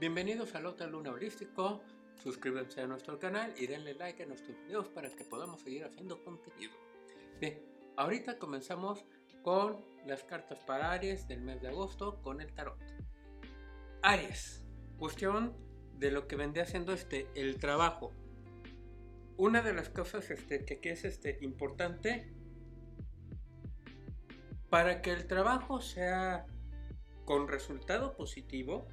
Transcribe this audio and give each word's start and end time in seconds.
Bienvenidos 0.00 0.54
al 0.54 0.64
Hotel 0.64 0.92
Luna 0.92 1.10
Holístico. 1.10 1.82
Suscríbanse 2.22 2.80
a 2.80 2.86
nuestro 2.86 3.18
canal 3.18 3.52
y 3.58 3.66
denle 3.66 3.92
like 3.92 4.22
a 4.22 4.26
nuestros 4.26 4.56
videos 4.64 4.88
para 4.88 5.10
que 5.10 5.24
podamos 5.24 5.60
seguir 5.60 5.84
haciendo 5.84 6.24
contenido. 6.24 6.72
Bien, 7.38 7.60
ahorita 7.98 8.38
comenzamos 8.38 9.04
con 9.42 9.84
las 10.06 10.24
cartas 10.24 10.58
para 10.64 10.92
Aries 10.92 11.28
del 11.28 11.42
mes 11.42 11.60
de 11.60 11.68
agosto 11.68 12.22
con 12.22 12.40
el 12.40 12.50
tarot. 12.54 12.78
Aries, 14.00 14.64
cuestión 14.96 15.54
de 15.98 16.10
lo 16.10 16.26
que 16.26 16.36
vendría 16.36 16.64
haciendo 16.64 16.94
este, 16.94 17.26
el 17.34 17.58
trabajo. 17.58 18.10
Una 19.36 19.60
de 19.60 19.74
las 19.74 19.90
cosas 19.90 20.30
este, 20.30 20.64
que 20.64 20.74
aquí 20.76 20.88
es 20.88 21.04
este, 21.04 21.36
importante 21.42 22.32
para 24.70 25.02
que 25.02 25.12
el 25.12 25.26
trabajo 25.26 25.82
sea 25.82 26.46
con 27.26 27.48
resultado 27.48 28.16
positivo, 28.16 28.88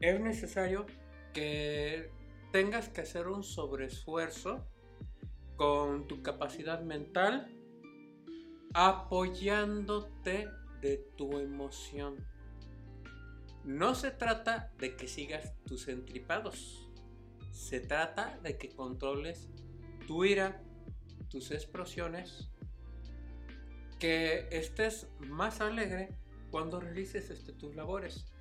es 0.00 0.20
necesario 0.20 0.86
que 1.32 2.10
tengas 2.52 2.88
que 2.88 3.02
hacer 3.02 3.28
un 3.28 3.42
sobreesfuerzo 3.42 4.66
con 5.56 6.06
tu 6.06 6.22
capacidad 6.22 6.82
mental 6.82 7.52
apoyándote 8.74 10.48
de 10.80 10.98
tu 11.16 11.38
emoción. 11.38 12.16
No 13.64 13.94
se 13.94 14.10
trata 14.10 14.72
de 14.78 14.96
que 14.96 15.08
sigas 15.08 15.54
tus 15.64 15.88
entripados. 15.88 16.88
Se 17.50 17.80
trata 17.80 18.38
de 18.42 18.58
que 18.58 18.68
controles 18.68 19.48
tu 20.06 20.24
ira, 20.24 20.62
tus 21.30 21.50
explosiones, 21.50 22.50
que 23.98 24.46
estés 24.50 25.08
más 25.20 25.60
alegre 25.60 26.10
cuando 26.50 26.78
realices 26.80 27.30
este, 27.30 27.52
tus 27.52 27.74
labores. 27.74 28.35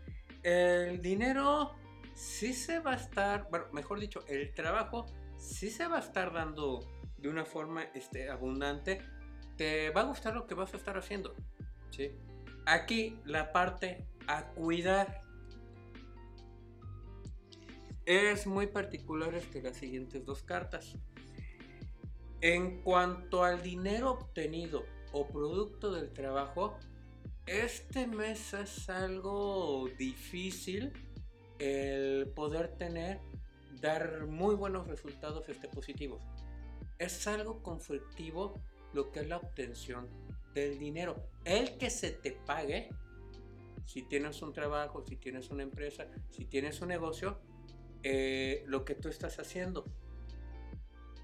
El 0.46 1.02
dinero 1.02 1.72
sí 2.14 2.54
se 2.54 2.78
va 2.78 2.92
a 2.92 2.96
estar, 2.98 3.48
bueno, 3.50 3.66
mejor 3.74 4.00
dicho, 4.00 4.24
el 4.28 4.54
trabajo 4.54 5.08
sí 5.38 5.72
se 5.72 5.88
va 5.88 5.98
a 5.98 6.02
estar 6.02 6.32
dando 6.32 6.88
de 7.18 7.30
una 7.30 7.46
forma 7.46 7.86
este, 7.96 8.30
abundante. 8.30 9.02
Te 9.58 9.90
va 9.90 10.02
a 10.02 10.04
gustar 10.04 10.36
lo 10.36 10.46
que 10.46 10.54
vas 10.54 10.72
a 10.76 10.78
estar 10.78 11.00
haciendo. 11.00 11.34
¿sí? 11.90 12.12
Aquí 12.68 13.20
la 13.26 13.52
parte 13.52 14.06
a 14.28 14.46
cuidar. 14.50 15.20
Es 18.06 18.46
muy 18.46 18.68
particular 18.68 19.34
este, 19.34 19.64
las 19.64 19.78
siguientes 19.78 20.24
dos 20.26 20.44
cartas. 20.44 20.96
En 22.42 22.84
cuanto 22.84 23.44
al 23.44 23.64
dinero 23.64 24.12
obtenido 24.12 24.86
o 25.12 25.28
producto 25.28 25.92
del 25.92 26.14
trabajo, 26.14 26.78
este 27.48 28.08
mes 28.08 28.54
es 28.54 28.90
algo 28.90 29.88
difícil 29.98 30.92
el 31.60 32.28
poder 32.36 32.76
tener, 32.78 33.20
dar 33.82 34.26
muy 34.26 34.56
buenos 34.56 34.88
resultados 34.88 35.48
este, 35.48 35.68
positivos. 35.68 36.24
Es 36.98 37.28
algo 37.28 37.62
conflictivo 37.62 38.60
lo 38.94 39.12
que 39.12 39.20
es 39.22 39.28
la 39.28 39.38
obtención 39.38 40.08
del 40.54 40.80
dinero. 40.80 41.30
El 41.44 41.78
que 41.78 41.90
se 41.90 42.12
te 42.12 42.32
pague, 42.32 42.90
si 43.86 44.04
tienes 44.04 44.42
un 44.42 44.54
trabajo, 44.54 45.04
si 45.06 45.18
tienes 45.18 45.50
una 45.52 45.64
empresa, 45.64 46.08
si 46.32 46.46
tienes 46.46 46.82
un 46.82 46.88
negocio, 46.88 47.40
eh, 48.02 48.64
lo 48.68 48.86
que 48.86 48.96
tú 48.96 49.10
estás 49.10 49.40
haciendo. 49.40 49.86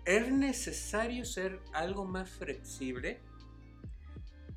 Es 0.05 0.31
necesario 0.31 1.25
ser 1.25 1.61
algo 1.73 2.05
más 2.05 2.29
flexible 2.29 3.21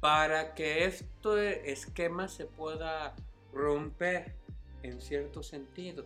para 0.04 0.54
que 0.54 0.84
este 0.84 1.72
esquema 1.72 2.28
se 2.28 2.44
pueda 2.44 3.16
romper 3.54 4.37
en 4.82 5.00
cierto 5.00 5.42
sentido. 5.42 6.04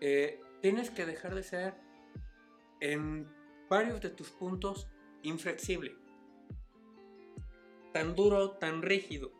Eh, 0.00 0.40
tienes 0.62 0.88
que 0.88 1.04
dejar 1.04 1.34
de 1.34 1.42
ser 1.42 1.74
en 2.80 3.30
varios 3.68 4.00
de 4.00 4.08
tus 4.08 4.30
puntos 4.30 4.88
inflexible, 5.22 5.94
tan 7.92 8.14
duro, 8.14 8.52
tan 8.52 8.80
rígido. 8.80 9.30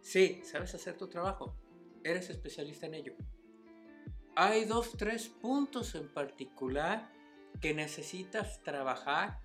Sí, 0.00 0.40
sabes 0.44 0.72
hacer 0.76 0.96
tu 0.96 1.08
trabajo, 1.08 1.56
eres 2.04 2.30
especialista 2.30 2.86
en 2.86 2.94
ello. 2.94 3.14
Hay 4.36 4.66
dos, 4.66 4.92
tres 4.96 5.28
puntos 5.28 5.96
en 5.96 6.06
particular 6.14 7.10
que 7.60 7.74
necesitas 7.74 8.62
trabajar 8.62 9.40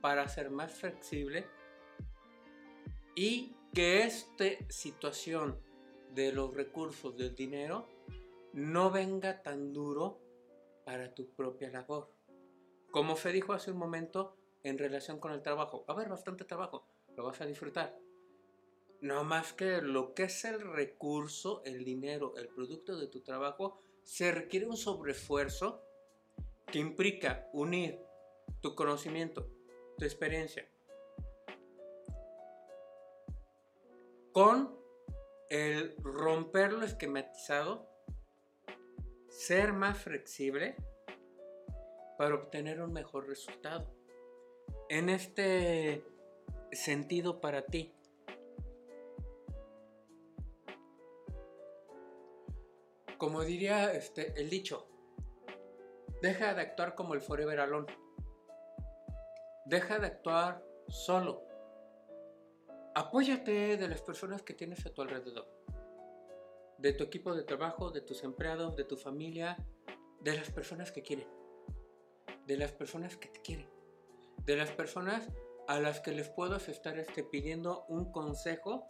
para 0.00 0.26
ser 0.26 0.48
más 0.48 0.72
flexible 0.72 1.59
y 3.14 3.54
que 3.74 4.02
esta 4.02 4.44
situación 4.68 5.58
de 6.14 6.32
los 6.32 6.54
recursos 6.54 7.16
del 7.16 7.34
dinero 7.34 7.86
no 8.52 8.90
venga 8.90 9.42
tan 9.42 9.72
duro 9.72 10.20
para 10.84 11.14
tu 11.14 11.28
propia 11.34 11.70
labor. 11.70 12.10
Como 12.90 13.16
se 13.16 13.32
dijo 13.32 13.52
hace 13.52 13.70
un 13.70 13.78
momento 13.78 14.36
en 14.62 14.78
relación 14.78 15.18
con 15.20 15.32
el 15.32 15.42
trabajo, 15.42 15.84
va 15.88 15.94
a 15.94 15.96
haber 15.96 16.08
bastante 16.08 16.44
trabajo, 16.44 16.84
lo 17.16 17.24
vas 17.24 17.40
a 17.40 17.46
disfrutar. 17.46 17.96
No 19.00 19.24
más 19.24 19.52
que 19.52 19.80
lo 19.80 20.14
que 20.14 20.24
es 20.24 20.44
el 20.44 20.60
recurso, 20.60 21.62
el 21.64 21.84
dinero, 21.84 22.34
el 22.36 22.48
producto 22.48 22.98
de 22.98 23.06
tu 23.06 23.20
trabajo, 23.22 23.80
se 24.02 24.32
requiere 24.32 24.66
un 24.66 24.76
sobreesfuerzo 24.76 25.82
que 26.66 26.78
implica 26.78 27.48
unir 27.52 27.98
tu 28.60 28.74
conocimiento, 28.74 29.48
tu 29.96 30.04
experiencia, 30.04 30.68
con 34.42 34.74
el 35.50 35.94
romper 35.98 36.72
lo 36.72 36.86
esquematizado, 36.86 37.86
ser 39.28 39.74
más 39.74 39.98
flexible 39.98 40.76
para 42.16 42.36
obtener 42.36 42.80
un 42.80 42.90
mejor 42.90 43.28
resultado. 43.28 43.92
En 44.88 45.10
este 45.10 46.06
sentido 46.72 47.42
para 47.42 47.66
ti, 47.66 47.92
como 53.18 53.42
diría 53.42 53.92
este, 53.92 54.40
el 54.40 54.48
dicho, 54.48 54.88
deja 56.22 56.54
de 56.54 56.62
actuar 56.62 56.94
como 56.94 57.12
el 57.12 57.20
forever 57.20 57.60
alone. 57.60 57.94
Deja 59.66 59.98
de 59.98 60.06
actuar 60.06 60.64
solo. 60.88 61.49
Apóyate 63.00 63.78
de 63.78 63.88
las 63.88 64.02
personas 64.02 64.42
que 64.42 64.52
tienes 64.52 64.84
a 64.84 64.92
tu 64.92 65.00
alrededor. 65.00 65.48
De 66.76 66.92
tu 66.92 67.04
equipo 67.04 67.34
de 67.34 67.44
trabajo, 67.44 67.90
de 67.90 68.02
tus 68.02 68.22
empleados, 68.24 68.76
de 68.76 68.84
tu 68.84 68.98
familia, 68.98 69.56
de 70.20 70.36
las 70.36 70.50
personas 70.50 70.92
que 70.92 71.00
quieren. 71.00 71.26
De 72.46 72.58
las 72.58 72.72
personas 72.72 73.16
que 73.16 73.28
te 73.30 73.40
quieren. 73.40 73.70
De 74.44 74.54
las 74.54 74.70
personas 74.72 75.30
a 75.66 75.80
las 75.80 76.00
que 76.00 76.12
les 76.12 76.28
puedas 76.28 76.68
estar 76.68 76.98
este, 76.98 77.24
pidiendo 77.24 77.86
un 77.88 78.12
consejo 78.12 78.86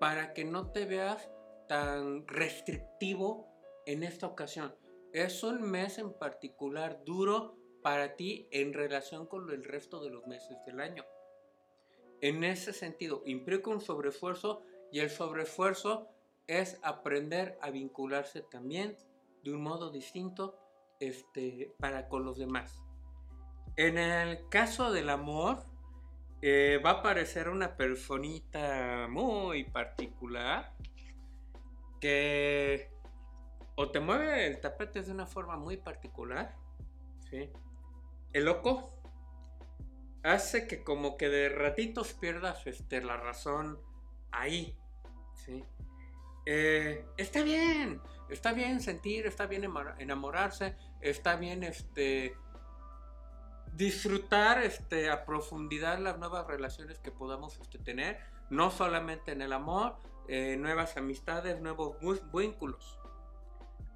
para 0.00 0.32
que 0.32 0.44
no 0.44 0.72
te 0.72 0.84
veas 0.84 1.30
tan 1.68 2.26
restrictivo 2.26 3.46
en 3.86 4.02
esta 4.02 4.26
ocasión. 4.26 4.74
Es 5.12 5.44
un 5.44 5.62
mes 5.62 5.98
en 5.98 6.12
particular 6.12 7.04
duro 7.04 7.56
para 7.84 8.16
ti 8.16 8.48
en 8.50 8.72
relación 8.72 9.28
con 9.28 9.48
el 9.52 9.62
resto 9.62 10.02
de 10.02 10.10
los 10.10 10.26
meses 10.26 10.56
del 10.66 10.80
año. 10.80 11.04
En 12.24 12.42
ese 12.42 12.72
sentido, 12.72 13.22
implica 13.26 13.68
un 13.68 13.82
sobreesfuerzo 13.82 14.62
y 14.90 15.00
el 15.00 15.10
sobreesfuerzo 15.10 16.08
es 16.46 16.80
aprender 16.82 17.58
a 17.60 17.68
vincularse 17.68 18.40
también 18.40 18.96
de 19.42 19.52
un 19.52 19.60
modo 19.60 19.90
distinto 19.90 20.58
este, 21.00 21.74
para 21.78 22.08
con 22.08 22.24
los 22.24 22.38
demás. 22.38 22.80
En 23.76 23.98
el 23.98 24.48
caso 24.48 24.90
del 24.90 25.10
amor, 25.10 25.66
eh, 26.40 26.80
va 26.82 26.92
a 26.92 27.00
aparecer 27.00 27.50
una 27.50 27.76
personita 27.76 29.06
muy 29.10 29.64
particular 29.64 30.72
que 32.00 32.90
o 33.74 33.90
te 33.90 34.00
mueve 34.00 34.46
el 34.46 34.62
tapete 34.62 35.02
de 35.02 35.12
una 35.12 35.26
forma 35.26 35.58
muy 35.58 35.76
particular, 35.76 36.56
¿sí? 37.28 37.50
El 38.32 38.46
loco 38.46 38.93
hace 40.24 40.66
que 40.66 40.82
como 40.82 41.16
que 41.16 41.28
de 41.28 41.50
ratitos 41.50 42.14
pierdas 42.14 42.66
este, 42.66 43.02
la 43.02 43.16
razón 43.16 43.78
ahí. 44.32 44.76
¿sí? 45.34 45.62
Eh, 46.46 47.06
está 47.16 47.42
bien, 47.42 48.00
está 48.30 48.52
bien 48.52 48.80
sentir, 48.80 49.26
está 49.26 49.46
bien 49.46 49.70
enamorarse, 49.98 50.76
está 51.00 51.36
bien 51.36 51.62
este, 51.62 52.34
disfrutar 53.74 54.62
este, 54.62 55.10
a 55.10 55.24
profundidad 55.26 55.98
las 55.98 56.18
nuevas 56.18 56.46
relaciones 56.46 56.98
que 56.98 57.10
podamos 57.10 57.58
este, 57.60 57.78
tener, 57.78 58.18
no 58.48 58.70
solamente 58.70 59.32
en 59.32 59.42
el 59.42 59.52
amor, 59.52 59.96
eh, 60.26 60.56
nuevas 60.58 60.96
amistades, 60.96 61.60
nuevos 61.60 61.96
vínculos. 62.32 62.98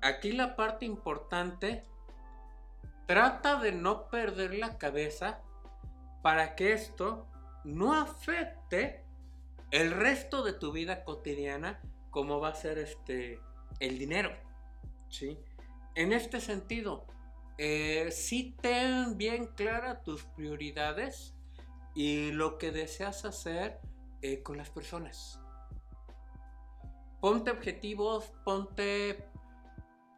Aquí 0.02 0.32
la 0.32 0.56
parte 0.56 0.84
importante, 0.84 1.84
trata 3.06 3.58
de 3.60 3.72
no 3.72 4.08
perder 4.08 4.54
la 4.54 4.76
cabeza 4.76 5.40
para 6.22 6.54
que 6.54 6.72
esto 6.72 7.26
no 7.64 7.94
afecte 7.94 9.04
el 9.70 9.90
resto 9.92 10.42
de 10.42 10.52
tu 10.52 10.72
vida 10.72 11.04
cotidiana 11.04 11.80
como 12.10 12.40
va 12.40 12.48
a 12.48 12.54
ser 12.54 12.78
este 12.78 13.40
el 13.80 13.98
dinero. 13.98 14.30
¿sí? 15.08 15.38
En 15.94 16.12
este 16.12 16.40
sentido, 16.40 17.06
eh, 17.58 18.10
sí 18.10 18.56
ten 18.60 19.16
bien 19.18 19.46
claras 19.46 20.02
tus 20.02 20.24
prioridades 20.24 21.34
y 21.94 22.30
lo 22.32 22.58
que 22.58 22.70
deseas 22.70 23.24
hacer 23.24 23.80
eh, 24.22 24.42
con 24.42 24.56
las 24.56 24.70
personas. 24.70 25.40
Ponte 27.20 27.50
objetivos, 27.50 28.32
ponte 28.44 29.28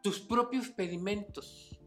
tus 0.03 0.19
propios 0.19 0.69
pedimentos. 0.69 1.77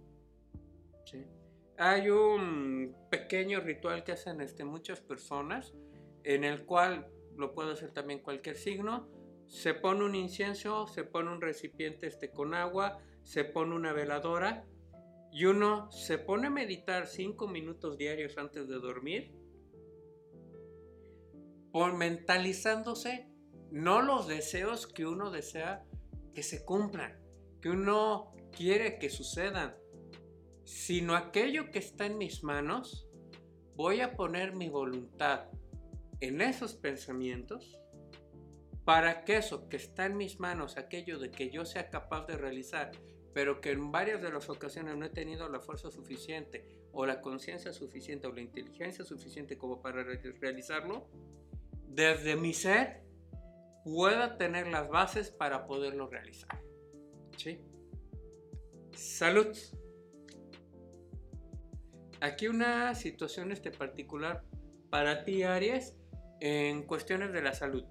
Hay 1.76 2.08
un 2.08 2.94
pequeño 3.34 3.58
ritual 3.58 4.04
que 4.04 4.12
hacen 4.12 4.40
este, 4.40 4.64
muchas 4.64 5.00
personas 5.00 5.74
en 6.22 6.44
el 6.44 6.64
cual 6.64 7.08
lo 7.36 7.52
puede 7.52 7.72
hacer 7.72 7.90
también 7.90 8.20
cualquier 8.20 8.54
signo. 8.54 9.08
Se 9.48 9.74
pone 9.74 10.04
un 10.04 10.14
incienso, 10.14 10.86
se 10.86 11.02
pone 11.02 11.32
un 11.32 11.40
recipiente 11.40 12.06
este, 12.06 12.30
con 12.30 12.54
agua, 12.54 12.98
se 13.24 13.42
pone 13.42 13.74
una 13.74 13.92
veladora 13.92 14.64
y 15.32 15.46
uno 15.46 15.90
se 15.90 16.16
pone 16.16 16.46
a 16.46 16.50
meditar 16.50 17.08
cinco 17.08 17.48
minutos 17.48 17.98
diarios 17.98 18.38
antes 18.38 18.68
de 18.68 18.76
dormir, 18.76 19.34
por 21.72 21.92
mentalizándose 21.96 23.28
no 23.72 24.00
los 24.00 24.28
deseos 24.28 24.86
que 24.86 25.06
uno 25.06 25.32
desea 25.32 25.84
que 26.36 26.44
se 26.44 26.64
cumplan, 26.64 27.18
que 27.60 27.70
uno 27.70 28.32
quiere 28.52 29.00
que 29.00 29.10
sucedan, 29.10 29.74
sino 30.62 31.16
aquello 31.16 31.72
que 31.72 31.80
está 31.80 32.06
en 32.06 32.16
mis 32.16 32.44
manos, 32.44 33.08
voy 33.76 34.00
a 34.00 34.14
poner 34.14 34.54
mi 34.54 34.68
voluntad 34.68 35.46
en 36.20 36.40
esos 36.40 36.74
pensamientos 36.74 37.78
para 38.84 39.24
que 39.24 39.38
eso 39.38 39.68
que 39.68 39.76
está 39.76 40.06
en 40.06 40.16
mis 40.16 40.40
manos, 40.40 40.76
aquello 40.76 41.18
de 41.18 41.30
que 41.30 41.50
yo 41.50 41.64
sea 41.64 41.88
capaz 41.90 42.26
de 42.26 42.36
realizar, 42.36 42.92
pero 43.32 43.60
que 43.60 43.72
en 43.72 43.90
varias 43.90 44.22
de 44.22 44.30
las 44.30 44.48
ocasiones 44.48 44.96
no 44.96 45.06
he 45.06 45.10
tenido 45.10 45.48
la 45.48 45.60
fuerza 45.60 45.90
suficiente 45.90 46.68
o 46.92 47.06
la 47.06 47.20
conciencia 47.20 47.72
suficiente 47.72 48.26
o 48.26 48.32
la 48.32 48.42
inteligencia 48.42 49.04
suficiente 49.04 49.58
como 49.58 49.80
para 49.80 50.04
realizarlo, 50.04 51.08
desde 51.88 52.36
mi 52.36 52.52
ser 52.52 53.02
pueda 53.84 54.36
tener 54.38 54.68
las 54.68 54.88
bases 54.88 55.30
para 55.30 55.66
poderlo 55.66 56.08
realizar. 56.08 56.60
¿Sí? 57.36 57.60
Salud. 58.92 59.48
Aquí 62.20 62.48
una 62.48 62.94
situación 62.94 63.52
este 63.52 63.70
particular 63.70 64.44
para 64.90 65.24
ti, 65.24 65.42
Aries, 65.42 65.96
en 66.40 66.84
cuestiones 66.84 67.32
de 67.32 67.42
la 67.42 67.52
salud. 67.52 67.84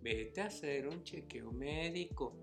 Vete 0.00 0.40
a 0.40 0.46
hacer 0.46 0.88
un 0.88 1.02
chequeo 1.04 1.52
médico. 1.52 2.36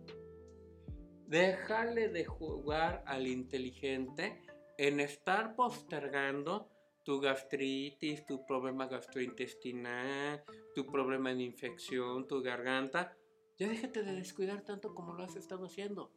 Déjale 1.27 2.09
de 2.09 2.25
jugar 2.25 3.03
al 3.05 3.27
inteligente 3.27 4.41
en 4.77 4.99
estar 4.99 5.55
postergando 5.55 6.69
tu 7.03 7.19
gastritis, 7.19 8.25
tu 8.25 8.45
problema 8.45 8.87
gastrointestinal, 8.87 10.43
tu 10.73 10.85
problema 10.85 11.33
de 11.33 11.43
infección, 11.43 12.27
tu 12.27 12.41
garganta. 12.41 13.15
Ya 13.57 13.67
déjate 13.67 14.03
de 14.03 14.13
descuidar 14.13 14.61
tanto 14.61 14.95
como 14.95 15.13
lo 15.13 15.23
has 15.23 15.35
estado 15.35 15.65
haciendo. 15.65 16.11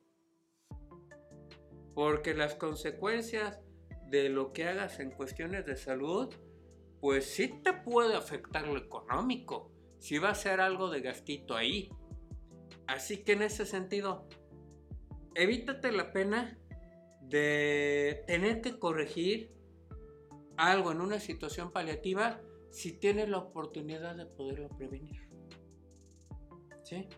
Porque 1.94 2.34
las 2.34 2.54
consecuencias 2.54 3.60
de 4.12 4.28
lo 4.28 4.52
que 4.52 4.68
hagas 4.68 5.00
en 5.00 5.10
cuestiones 5.10 5.64
de 5.64 5.74
salud, 5.74 6.28
pues 7.00 7.24
sí 7.24 7.48
te 7.48 7.72
puede 7.72 8.14
afectar 8.14 8.68
lo 8.68 8.76
económico. 8.76 9.72
Si 9.98 10.18
va 10.18 10.28
a 10.28 10.34
ser 10.34 10.60
algo 10.60 10.90
de 10.90 11.00
gastito 11.00 11.56
ahí. 11.56 11.88
Así 12.86 13.24
que 13.24 13.32
en 13.32 13.42
ese 13.42 13.64
sentido, 13.64 14.28
evítate 15.34 15.92
la 15.92 16.12
pena 16.12 16.58
de 17.22 18.22
tener 18.26 18.60
que 18.60 18.78
corregir 18.78 19.54
algo 20.58 20.92
en 20.92 21.00
una 21.00 21.18
situación 21.18 21.72
paliativa 21.72 22.38
si 22.70 22.92
tienes 22.92 23.30
la 23.30 23.38
oportunidad 23.38 24.14
de 24.14 24.26
poderlo 24.26 24.68
prevenir. 24.68 25.26
¿Sí? 26.82 27.08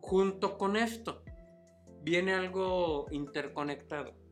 Junto 0.00 0.58
con 0.58 0.76
esto 0.76 1.22
viene 2.02 2.34
algo 2.34 3.06
interconectado. 3.10 4.27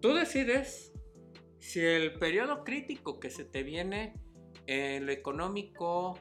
Tú 0.00 0.14
decides 0.14 0.92
si 1.58 1.80
el 1.80 2.18
periodo 2.18 2.64
crítico 2.64 3.18
que 3.18 3.30
se 3.30 3.44
te 3.44 3.62
viene 3.62 4.14
en 4.66 5.06
lo 5.06 5.12
económico, 5.12 6.18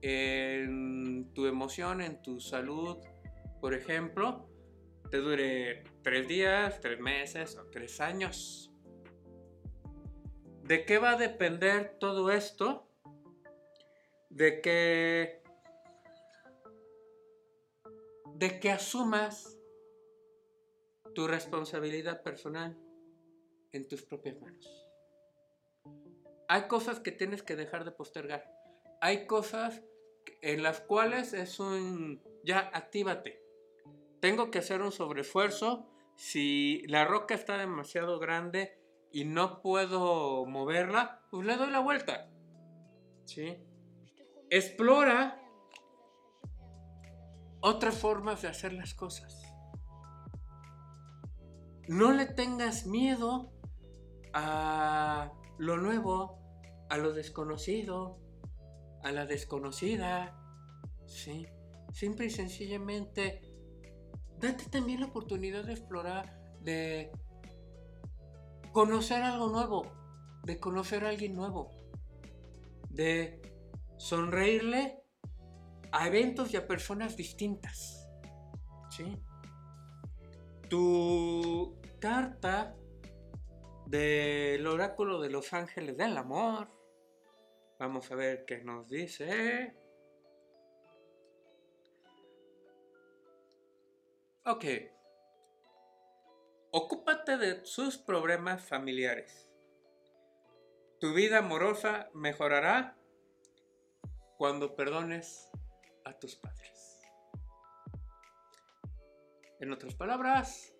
en 0.00 1.32
tu 1.34 1.46
emoción, 1.46 2.00
en 2.00 2.22
tu 2.22 2.40
salud, 2.40 2.98
por 3.60 3.74
ejemplo, 3.74 4.48
te 5.10 5.18
dure 5.18 5.84
tres 6.02 6.28
días, 6.28 6.80
tres 6.80 7.00
meses 7.00 7.56
o 7.56 7.66
tres 7.66 8.00
años. 8.00 8.72
¿De 10.62 10.84
qué 10.84 10.98
va 10.98 11.10
a 11.10 11.16
depender 11.16 11.96
todo 11.98 12.30
esto? 12.30 12.88
De 14.30 14.60
que 14.60 15.42
de 18.34 18.60
que 18.60 18.70
asumas 18.70 19.58
tu 21.14 21.26
responsabilidad 21.26 22.22
personal 22.22 22.76
en 23.72 23.88
tus 23.88 24.02
propias 24.02 24.40
manos. 24.40 24.86
Hay 26.48 26.68
cosas 26.68 27.00
que 27.00 27.12
tienes 27.12 27.42
que 27.42 27.56
dejar 27.56 27.84
de 27.84 27.92
postergar. 27.92 28.44
Hay 29.00 29.26
cosas 29.26 29.82
en 30.42 30.62
las 30.62 30.80
cuales 30.80 31.32
es 31.32 31.60
un 31.60 32.22
ya 32.44 32.70
actívate. 32.72 33.42
Tengo 34.20 34.50
que 34.50 34.60
hacer 34.60 34.82
un 34.82 34.92
sobreesfuerzo. 34.92 35.88
Si 36.16 36.82
la 36.86 37.04
roca 37.04 37.34
está 37.34 37.58
demasiado 37.58 38.18
grande, 38.18 38.78
y 39.16 39.24
no 39.24 39.62
puedo 39.62 40.44
moverla, 40.44 41.22
pues 41.30 41.46
le 41.46 41.56
doy 41.56 41.70
la 41.70 41.80
vuelta. 41.80 42.28
¿Sí? 43.24 43.56
Explora 44.50 45.40
otras 47.60 47.98
formas 47.98 48.42
de 48.42 48.48
hacer 48.48 48.74
las 48.74 48.92
cosas. 48.92 49.42
No 51.88 52.12
le 52.12 52.26
tengas 52.26 52.84
miedo 52.84 53.52
a 54.38 55.32
lo 55.56 55.78
nuevo, 55.78 56.38
a 56.90 56.98
lo 56.98 57.14
desconocido, 57.14 58.18
a 59.02 59.10
la 59.10 59.24
desconocida. 59.24 60.38
¿sí? 61.06 61.46
Simple 61.92 62.26
y 62.26 62.30
sencillamente, 62.30 63.40
date 64.38 64.66
también 64.66 65.00
la 65.00 65.06
oportunidad 65.06 65.64
de 65.64 65.72
explorar, 65.72 66.38
de 66.60 67.10
conocer 68.72 69.22
algo 69.22 69.48
nuevo, 69.48 69.90
de 70.44 70.60
conocer 70.60 71.06
a 71.06 71.08
alguien 71.08 71.34
nuevo, 71.34 71.70
de 72.90 73.40
sonreírle 73.96 75.02
a 75.92 76.08
eventos 76.08 76.52
y 76.52 76.58
a 76.58 76.66
personas 76.66 77.16
distintas. 77.16 78.06
¿sí? 78.90 79.16
Tu 80.68 81.74
carta 82.00 82.76
del 83.86 84.66
oráculo 84.66 85.20
de 85.20 85.30
los 85.30 85.52
ángeles 85.52 85.96
del 85.96 86.16
amor. 86.16 86.68
Vamos 87.78 88.10
a 88.10 88.16
ver 88.16 88.44
qué 88.44 88.58
nos 88.58 88.88
dice. 88.88 89.76
Ok. 94.44 94.64
Ocúpate 96.72 97.36
de 97.36 97.64
sus 97.64 97.96
problemas 97.96 98.62
familiares. 98.62 99.48
Tu 101.00 101.12
vida 101.12 101.38
amorosa 101.38 102.10
mejorará 102.14 102.98
cuando 104.36 104.74
perdones 104.74 105.50
a 106.04 106.18
tus 106.18 106.36
padres. 106.36 107.00
En 109.60 109.72
otras 109.72 109.94
palabras, 109.94 110.74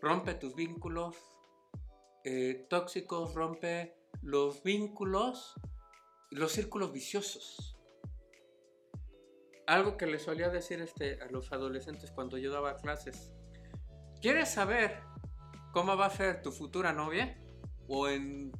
rompe 0.00 0.34
tus 0.34 0.54
vínculos 0.54 1.35
eh, 2.28 2.66
tóxicos, 2.68 3.34
rompe 3.34 3.96
los 4.20 4.64
vínculos, 4.64 5.54
los 6.32 6.50
círculos 6.50 6.92
viciosos. 6.92 7.78
Algo 9.68 9.96
que 9.96 10.08
le 10.08 10.18
solía 10.18 10.48
decir 10.48 10.80
este, 10.80 11.22
a 11.22 11.26
los 11.26 11.52
adolescentes 11.52 12.10
cuando 12.10 12.36
yo 12.36 12.50
daba 12.50 12.74
clases 12.78 13.32
¿Quieres 14.20 14.48
saber 14.48 15.02
cómo 15.72 15.96
va 15.96 16.06
a 16.06 16.10
ser 16.10 16.42
tu 16.42 16.50
futura 16.50 16.92
novia? 16.92 17.38
¿O 17.86 18.08
en 18.08 18.50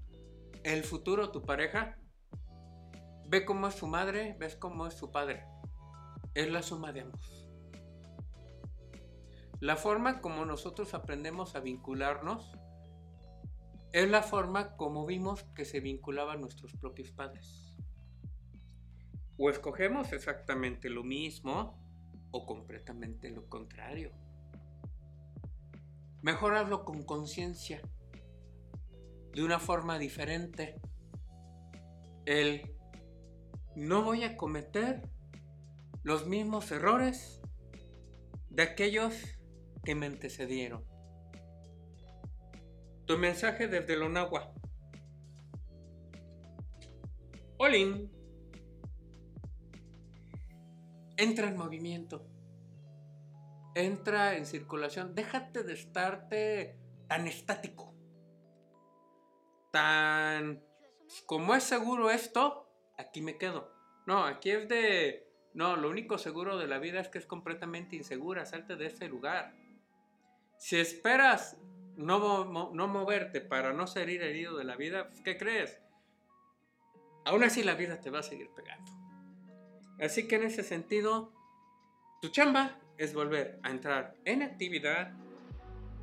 el 0.62 0.84
futuro 0.84 1.32
tu 1.32 1.42
pareja? 1.42 1.98
Ve 3.26 3.44
cómo 3.44 3.66
es 3.66 3.74
su 3.74 3.88
madre, 3.88 4.36
ves 4.38 4.54
cómo 4.54 4.86
es 4.86 4.94
su 4.94 5.10
padre. 5.10 5.44
Es 6.34 6.48
la 6.52 6.62
suma 6.62 6.92
de 6.92 7.00
ambos. 7.00 7.48
La 9.58 9.74
forma 9.74 10.20
como 10.20 10.44
nosotros 10.44 10.94
aprendemos 10.94 11.56
a 11.56 11.60
vincularnos 11.60 12.52
es 13.92 14.08
la 14.10 14.22
forma 14.22 14.76
como 14.76 15.06
vimos 15.06 15.44
que 15.54 15.64
se 15.64 15.80
vinculaban 15.80 16.40
nuestros 16.40 16.72
propios 16.74 17.10
padres. 17.10 17.74
O 19.38 19.50
escogemos 19.50 20.12
exactamente 20.12 20.90
lo 20.90 21.04
mismo 21.04 21.78
o 22.30 22.46
completamente 22.46 23.30
lo 23.30 23.48
contrario. 23.48 24.12
Mejor 26.22 26.56
hazlo 26.56 26.84
con 26.84 27.02
conciencia, 27.04 27.80
de 29.32 29.44
una 29.44 29.58
forma 29.58 29.98
diferente. 29.98 30.80
El 32.24 32.74
no 33.76 34.02
voy 34.02 34.24
a 34.24 34.36
cometer 34.36 35.02
los 36.02 36.26
mismos 36.26 36.70
errores 36.72 37.42
de 38.48 38.62
aquellos 38.62 39.14
que 39.84 39.94
me 39.94 40.06
antecedieron. 40.06 40.95
Tu 43.06 43.16
mensaje 43.16 43.68
desde 43.68 43.96
Lonagua. 43.96 44.52
Olin. 47.58 48.10
Entra 51.16 51.48
en 51.48 51.56
movimiento. 51.56 52.26
Entra 53.76 54.36
en 54.36 54.44
circulación. 54.44 55.14
Déjate 55.14 55.62
de 55.62 55.72
estarte 55.74 56.78
tan 57.06 57.28
estático. 57.28 57.94
Tan... 59.70 60.62
Como 61.26 61.54
es 61.54 61.62
seguro 61.62 62.10
esto, 62.10 62.68
aquí 62.98 63.22
me 63.22 63.38
quedo. 63.38 63.70
No, 64.06 64.24
aquí 64.24 64.50
es 64.50 64.68
de... 64.68 65.30
No, 65.54 65.76
lo 65.76 65.88
único 65.88 66.18
seguro 66.18 66.58
de 66.58 66.66
la 66.66 66.78
vida 66.78 67.00
es 67.00 67.08
que 67.08 67.18
es 67.18 67.26
completamente 67.26 67.94
insegura. 67.94 68.44
Salte 68.46 68.74
de 68.74 68.86
ese 68.86 69.08
lugar. 69.08 69.54
Si 70.58 70.76
esperas 70.76 71.56
no, 71.96 72.72
no 72.72 72.88
moverte 72.88 73.40
para 73.40 73.72
no 73.72 73.86
ser 73.86 74.10
herido 74.10 74.56
de 74.56 74.64
la 74.64 74.76
vida, 74.76 75.08
pues, 75.08 75.20
¿qué 75.22 75.36
crees? 75.36 75.80
Aún 77.24 77.42
así 77.42 77.64
la 77.64 77.74
vida 77.74 78.00
te 78.00 78.10
va 78.10 78.20
a 78.20 78.22
seguir 78.22 78.50
pegando. 78.54 78.90
Así 79.98 80.28
que 80.28 80.36
en 80.36 80.44
ese 80.44 80.62
sentido, 80.62 81.32
tu 82.20 82.28
chamba 82.28 82.78
es 82.98 83.14
volver 83.14 83.58
a 83.62 83.70
entrar 83.70 84.14
en 84.24 84.42
actividad, 84.42 85.12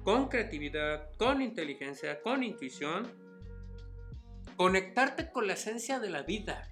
con 0.03 0.27
creatividad, 0.27 1.15
con 1.17 1.41
inteligencia, 1.41 2.21
con 2.21 2.43
intuición, 2.43 3.09
conectarte 4.57 5.31
con 5.31 5.47
la 5.47 5.53
esencia 5.53 6.00
de 6.00 6.09
la 6.09 6.23
vida, 6.23 6.69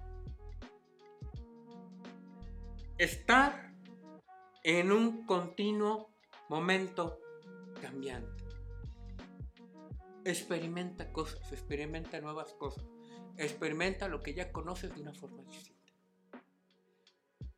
estar 2.98 3.72
en 4.64 4.92
un 4.92 5.24
continuo 5.24 6.10
momento 6.48 7.18
cambiante. 7.80 8.41
Experimenta 10.24 11.12
cosas, 11.12 11.52
experimenta 11.52 12.20
nuevas 12.20 12.54
cosas, 12.54 12.84
experimenta 13.36 14.08
lo 14.08 14.22
que 14.22 14.34
ya 14.34 14.52
conoces 14.52 14.94
de 14.94 15.00
una 15.00 15.12
forma 15.12 15.42
distinta. 15.44 15.92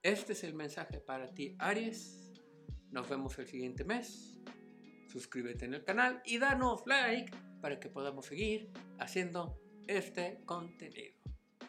Este 0.02 0.32
es 0.32 0.44
el 0.44 0.54
mensaje 0.54 1.00
para 1.00 1.34
ti, 1.34 1.56
Aries. 1.58 2.32
Nos 2.90 3.08
vemos 3.08 3.38
el 3.38 3.46
siguiente 3.46 3.84
mes. 3.84 4.38
Suscríbete 5.08 5.64
en 5.64 5.74
el 5.74 5.84
canal 5.84 6.22
y 6.24 6.38
danos 6.38 6.82
like 6.86 7.32
para 7.60 7.80
que 7.80 7.88
podamos 7.88 8.26
seguir 8.26 8.70
haciendo 8.98 9.58
este 9.86 10.42
contenido. 10.44 11.16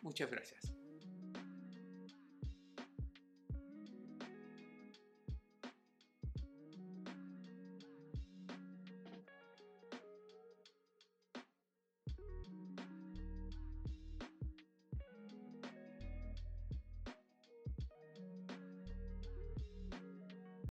Muchas 0.02 0.30
gracias. 0.30 0.75